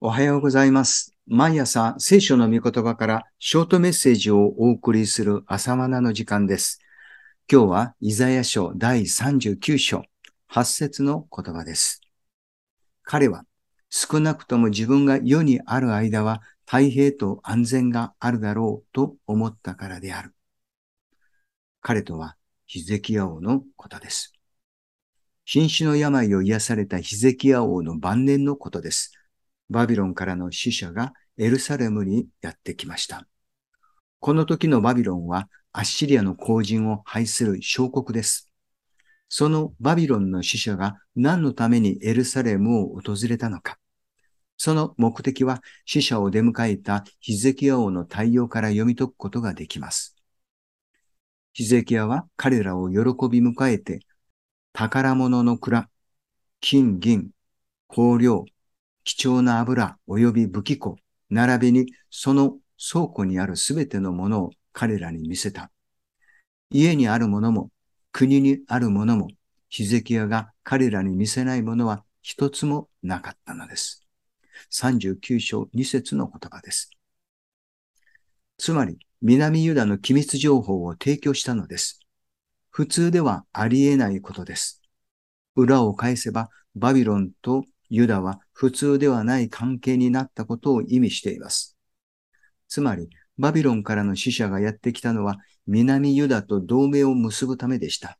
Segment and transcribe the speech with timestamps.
[0.00, 1.16] おはようございます。
[1.26, 6.78] 毎朝聖書の御言葉からショートメッセージをお送りする朝マナの時間です。
[7.50, 10.04] 今日はイザヤ書第39章
[10.52, 12.00] 8節の言葉です。
[13.02, 13.44] 彼は
[13.90, 20.32] 少なくとも自分が世にある間は太平と安全があるだろうと思ったからである。
[21.80, 22.36] 彼とは
[22.66, 24.32] ヒゼキヤ王のことです。
[25.44, 29.17] 瀕死の病を癒されたヒゼキヤ王の晩年のことです。
[29.70, 33.26] バビロンからの使者がエルサレムにやってきました。
[34.20, 38.50] この時のバビロンはアッシリアの後人を拝する小国です。
[39.28, 43.78] そのバビロンの使者が何のためにエルサレムを訪れたのか。
[44.56, 50.16] その目的は死者を出迎えたヒゼキヤ王の対応から読み解くことができます。
[51.52, 52.96] ヒゼキヤは彼らを喜
[53.28, 54.00] び迎えて
[54.72, 55.88] 宝物の蔵、
[56.60, 57.30] 金銀、
[57.88, 58.46] 香料、
[59.08, 60.98] 貴重な油及び武器庫、
[61.30, 65.70] 並びにその倉庫にあるすべてのものを彼らに見せた。
[66.68, 67.70] 家にあるものも、
[68.12, 69.28] 国にあるものも、
[69.70, 74.06] ヒゼキヤが彼らに見せないものは一つもなかったのです。
[74.70, 76.90] 39章2節の言葉です。
[78.58, 82.00] つまり、南ユダの機密情報を提供したのです。
[82.68, 84.82] 普通ではありえないことです。
[85.56, 91.76] 裏を返せば、バビロンとユダは普通ではない関係になったことを意味しています。
[92.68, 93.08] つまり、
[93.38, 98.18] バビロンからの使者がやってきたのは南ユダと同盟を結ぶためでした。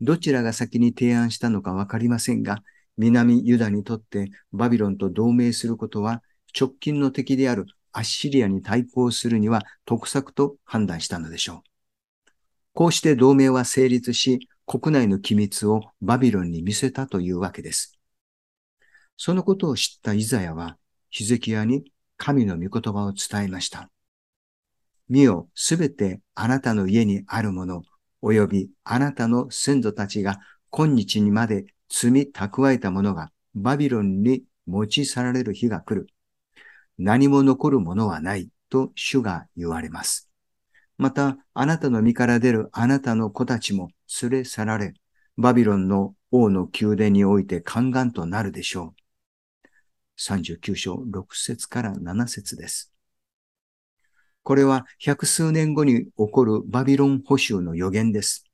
[0.00, 2.62] どちらが先に提案したのかわかりませんが、
[2.96, 6.22] 南ユダにとってバビロンと同盟することは
[6.58, 11.60] 直近の敵であるアッシリアに対抗するには得策と判断したのでしょう。
[12.74, 17.95] こうして同盟は成立し、国内の機密をバビロンに見せたというわけです。
[19.16, 20.76] そのことを知ったイザヤは、
[21.10, 23.90] ヒゼキヤに神の御言葉を伝えました。
[25.08, 27.82] 見よ、すべてあなたの家にあるもの、
[28.22, 30.40] 及びあなたの先祖たちが
[30.70, 36.08] 今日にまで積み蓄えたものがバビロンに持ち去られる日が来る。
[36.98, 40.28] 何も残るものはないと主が言われます。
[40.98, 43.90] また、あなたの身から出るあなたの子たちも
[44.22, 44.94] 連れ去られ、
[45.36, 49.05] バビロンの王の宮殿において宦官となるでしょう。
[50.18, 52.92] 39章6節から7節です。
[54.42, 58.44] これは百数年後に起こるバビロン保守の予言です。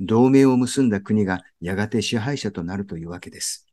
[0.00, 3.66] 同盟を結んだ国がやがて支配者となるというわけです。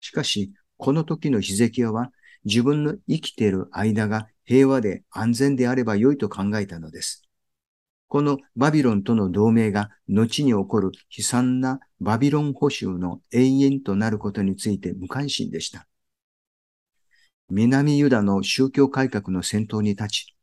[0.00, 2.10] しかし、この時のヒゼキヤは
[2.44, 7.27] 自分の生きている間が平和で安全であれば良いと考えたのです。
[8.08, 15.86] このバビロンとの同盟が後に起こる悲惨なバビロン保守の永遠となることについて無関心でした。
[17.50, 20.36] 南ユダの宗教改革の先頭に立ち、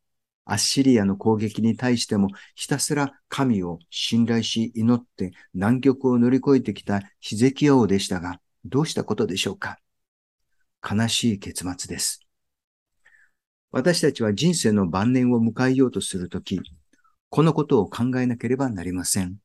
[0.45, 9.79] アッシリアの攻撃に対してもひたすら神を信頼し祈って難局を乗り越えてきたヒゼキ王でしたが、どうしたことでしょうか？
[10.87, 12.21] 悲しい結末です。
[13.71, 16.61] 私たちは人生の晩年を迎えようとするとき、
[17.35, 19.39] このことを考えなければなりません。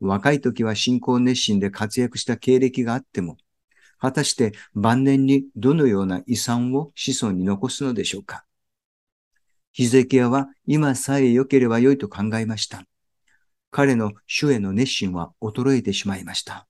[0.00, 3.36] 若い時は信仰熱心で活躍した経歴があっても、
[3.98, 8.46] 果たして晩年にどのような遺産を子孫に残すのでしょうか
[9.70, 12.86] ヒゼキヤは今さえ良ければ良いと考えました。
[13.70, 16.66] 彼の主への熱心は衰えてしまいました。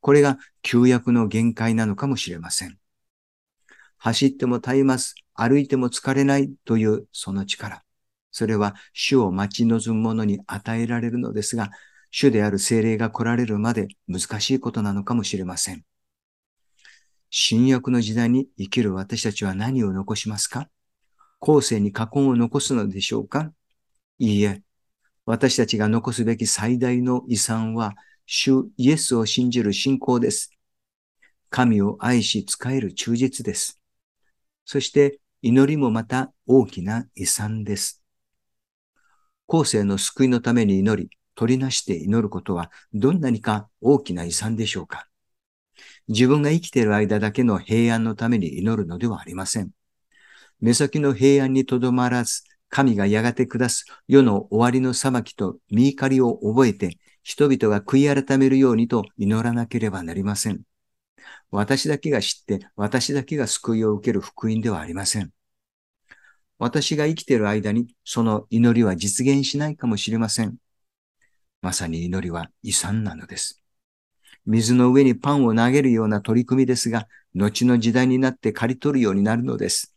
[0.00, 2.78] これが旧約の限界なのかもしれません。
[3.96, 7.82] 走っても絶えます、歩いても疲れないというその力。
[8.38, 11.72] それは主を待ち望む者に与えられるのですが、
[12.12, 15.82] 主である精霊が来られるまで難しいことなのかもしれません。
[17.30, 20.68] 新約の時代に生きる私たちは何を残しますか？
[21.40, 23.50] 後世に過根を残すのでしょうか？
[24.20, 24.62] いいえ、
[25.26, 30.52] 私たちが残すべき最大の遺産は、主イエスを信じる信仰です。
[31.50, 33.80] 神を愛し使える忠実です。
[34.64, 37.97] そして祈りもまた大きな遺産です。
[39.48, 45.08] 後世の救いのために祈り、取りなして祈ることはどんなにか大きな遺産でしょうか
[46.06, 49.70] 自分が生きている間だけの平安のために祈るのではありません。
[50.60, 60.60] 目先の平安にとどまらず、神がやがて下す世の終わりの裁きと見怒りを覚えて、人々が悔い改めるようにと祈らなければなりません。
[61.50, 65.32] 私だけが知って、私だけが救いを受ける福音ではありません。
[66.58, 70.56] 私が生きている間に、その祈りは実現しないかもしれません。
[71.62, 73.62] まさに祈りは遺産なのです。
[74.44, 79.94] 水の上にパンを投げるような取り組みですが、後の時代になって刈り取るようになるのです。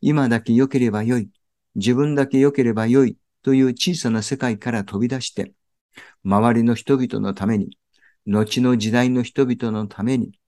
[0.00, 1.28] 今だけ良ければ良い、
[1.74, 5.52] 自分だけ良ければ良いという小さな世界から飛び出して、
[6.24, 7.78] 周りの人々のために、
[8.26, 10.38] 後の時代の人々のために、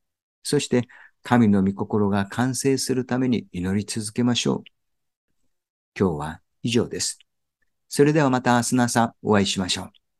[0.42, 0.88] そして
[1.22, 4.77] 神の御心が完成するために祈り続けましょう。
[5.98, 7.18] 今日は以上です。
[7.88, 10.07] それではまた明日の朝お会いしましょう。